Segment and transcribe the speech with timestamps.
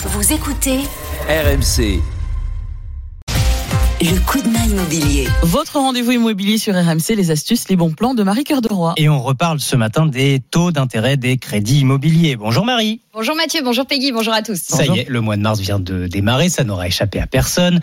[0.00, 0.78] Vous écoutez
[1.28, 2.00] RMC.
[4.00, 5.26] le coup de main immobilier.
[5.42, 8.94] Votre rendez-vous immobilier sur RMC, les astuces, les bons plans de Marie Cœur de Roi.
[8.96, 12.36] Et on reparle ce matin des taux d'intérêt des crédits immobiliers.
[12.36, 13.00] Bonjour Marie.
[13.12, 14.60] Bonjour Mathieu, bonjour Peggy, bonjour à tous.
[14.62, 17.80] Ça y est, le mois de mars vient de démarrer, ça n'aura échappé à personne.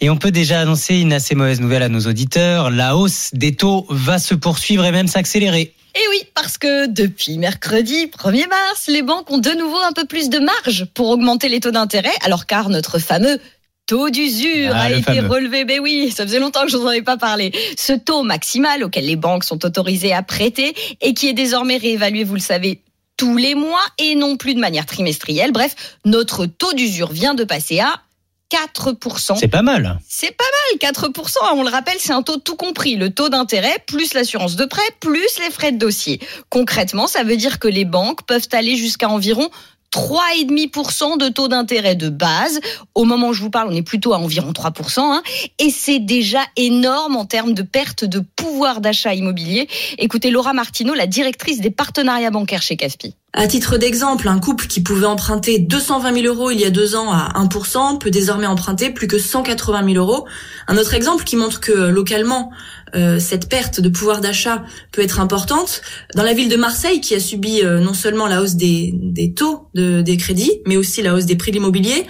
[0.00, 2.70] Et on peut déjà annoncer une assez mauvaise nouvelle à nos auditeurs.
[2.70, 5.74] La hausse des taux va se poursuivre et même s'accélérer.
[5.96, 10.04] Et oui, parce que depuis mercredi 1er mars, les banques ont de nouveau un peu
[10.04, 13.40] plus de marge pour augmenter les taux d'intérêt, alors car notre fameux
[13.86, 15.26] taux d'usure Ah, a été fameux.
[15.28, 15.64] relevé.
[15.64, 17.50] Ben oui, ça faisait longtemps que je n'en avais pas parlé.
[17.78, 22.24] Ce taux maximal auquel les banques sont autorisées à prêter et qui est désormais réévalué,
[22.24, 22.82] vous le savez,
[23.16, 25.52] tous les mois et non plus de manière trimestrielle.
[25.52, 28.02] Bref, notre taux d'usure vient de passer à
[28.50, 29.36] 4%.
[29.38, 29.98] C'est pas mal.
[30.08, 30.44] C'est pas
[30.80, 31.36] mal, 4%.
[31.54, 32.96] On le rappelle, c'est un taux tout compris.
[32.96, 36.20] Le taux d'intérêt, plus l'assurance de prêt, plus les frais de dossier.
[36.48, 39.50] Concrètement, ça veut dire que les banques peuvent aller jusqu'à environ
[39.92, 42.60] 3,5% de taux d'intérêt de base.
[42.94, 45.00] Au moment où je vous parle, on est plutôt à environ 3%.
[45.00, 45.22] hein.
[45.58, 49.68] et c'est déjà énorme en termes de perte de pouvoir d'achat immobilier.
[49.98, 53.14] Écoutez Laura Martineau, la directrice des partenariats bancaires chez Caspi.
[53.38, 56.96] À titre d'exemple, un couple qui pouvait emprunter 220 000 euros il y a deux
[56.96, 60.26] ans à 1% peut désormais emprunter plus que 180 000 euros.
[60.68, 62.50] Un autre exemple qui montre que localement,
[62.94, 65.82] euh, cette perte de pouvoir d'achat peut être importante.
[66.14, 69.68] Dans la ville de Marseille, qui a subi euh, non seulement la hausse des, taux
[69.74, 72.06] de, des crédits, mais aussi la hausse des prix de l'immobilier,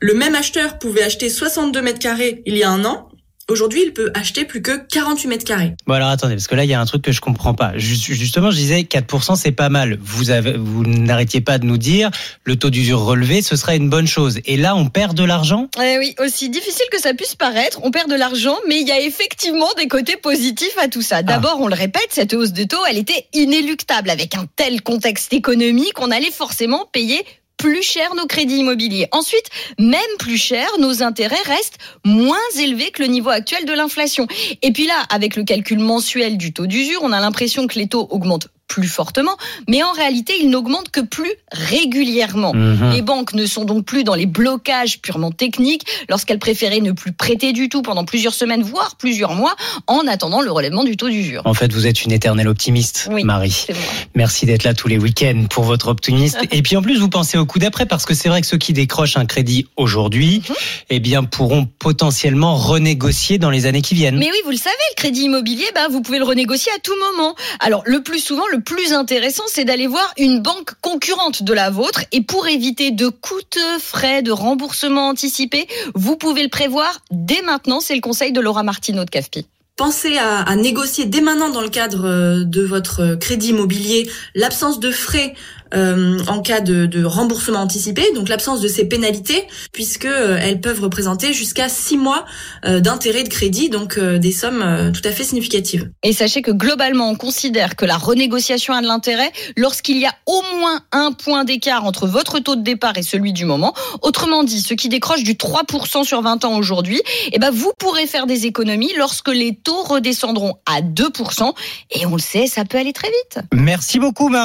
[0.00, 3.10] le même acheteur pouvait acheter 62 mètres carrés il y a un an.
[3.48, 5.74] Aujourd'hui, il peut acheter plus que 48 mètres carrés.
[5.86, 7.72] Bon alors attendez, parce que là il y a un truc que je comprends pas.
[7.76, 9.98] Just- Justement, je disais 4% c'est pas mal.
[10.00, 12.10] Vous avez, vous n'arrêtiez pas de nous dire
[12.44, 14.38] le taux d'usure relevé, ce serait une bonne chose.
[14.46, 15.68] Et là on perd de l'argent?
[15.82, 18.92] Eh oui, aussi difficile que ça puisse paraître, on perd de l'argent, mais il y
[18.92, 21.22] a effectivement des côtés positifs à tout ça.
[21.22, 24.10] D'abord, on le répète, cette hausse de taux, elle était inéluctable.
[24.10, 27.22] Avec un tel contexte économique, on allait forcément payer
[27.62, 29.06] plus cher nos crédits immobiliers.
[29.12, 34.26] Ensuite, même plus cher, nos intérêts restent moins élevés que le niveau actuel de l'inflation.
[34.62, 37.86] Et puis là, avec le calcul mensuel du taux d'usure, on a l'impression que les
[37.86, 39.36] taux augmentent plus fortement,
[39.68, 42.54] mais en réalité, ils n'augmentent que plus régulièrement.
[42.54, 42.92] Mhm.
[42.92, 47.12] Les banques ne sont donc plus dans les blocages purement techniques lorsqu'elles préféraient ne plus
[47.12, 49.54] prêter du tout pendant plusieurs semaines, voire plusieurs mois,
[49.88, 51.42] en attendant le relèvement du taux d'usure.
[51.44, 53.24] En fait, vous êtes une éternelle optimiste, Oui.
[53.24, 53.66] Marie.
[54.14, 56.38] Merci d'être là tous les week-ends pour votre optimisme.
[56.50, 58.58] Et puis en plus, vous pensez au coup d'après parce que c'est vrai que ceux
[58.58, 60.54] qui décrochent un crédit aujourd'hui, Mhm.
[60.90, 64.16] eh bien, pourront potentiellement renégocier dans les années qui viennent.
[64.18, 66.94] Mais oui, vous le savez, le crédit immobilier, ben, vous pouvez le renégocier à tout
[67.12, 67.34] moment.
[67.60, 71.70] Alors, le plus souvent, le plus intéressant, c'est d'aller voir une banque concurrente de la
[71.70, 72.04] vôtre.
[72.12, 77.80] Et pour éviter de coûteux frais de remboursement anticipé, vous pouvez le prévoir dès maintenant.
[77.80, 79.46] C'est le conseil de Laura Martineau de CAFPI.
[79.76, 84.90] Pensez à, négocier dès maintenant dans le cadre euh, de votre crédit immobilier l'absence de
[84.90, 85.34] frais
[85.74, 90.60] euh, en cas de, de remboursement anticipé, donc l'absence de ces pénalités, puisque euh, elles
[90.60, 92.24] peuvent représenter jusqu'à six mois
[92.64, 95.90] euh, d'intérêt de crédit, donc euh, des sommes euh, tout à fait significatives.
[96.02, 100.14] Et sachez que globalement, on considère que la renégociation a de l'intérêt lorsqu'il y a
[100.26, 103.74] au moins un point d'écart entre votre taux de départ et celui du moment.
[104.02, 107.00] Autrement dit, ceux qui décrochent du 3% sur 20 ans aujourd'hui,
[107.32, 111.52] eh ben, vous pourrez faire des économies lorsque les taux redescendront à 2%.
[111.90, 113.44] Et on le sait, ça peut aller très vite.
[113.52, 114.42] Merci beaucoup, Marie.